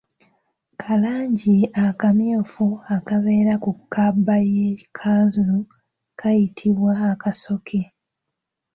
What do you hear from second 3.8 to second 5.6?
kabba y'ekkanzu